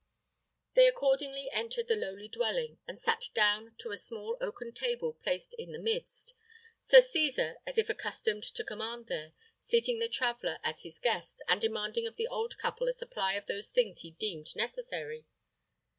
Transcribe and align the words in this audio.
They 0.73 0.87
accordingly 0.87 1.47
entered 1.51 1.87
the 1.87 1.95
lowly 1.95 2.27
dwelling, 2.27 2.79
and 2.87 2.99
sat 2.99 3.25
down 3.35 3.75
to 3.77 3.91
a 3.91 3.97
small 3.99 4.35
oaken 4.41 4.73
table 4.73 5.13
placed 5.13 5.53
in 5.59 5.73
the 5.73 5.77
midst; 5.77 6.33
Sir 6.81 7.01
Cesar, 7.01 7.57
as 7.67 7.77
if 7.77 7.87
accustomed 7.87 8.41
to 8.55 8.63
command 8.63 9.05
there, 9.05 9.33
seating 9.59 9.99
the 9.99 10.09
traveller 10.09 10.57
as 10.63 10.81
his 10.81 10.97
guest, 10.97 11.43
and 11.47 11.61
demanding 11.61 12.07
of 12.07 12.15
the 12.15 12.25
old 12.27 12.57
couple 12.57 12.87
a 12.87 12.93
supply 12.93 13.33
of 13.35 13.45
those 13.45 13.69
things 13.69 14.01
he 14.01 14.09
deemed 14.09 14.55
necessary. 14.55 15.27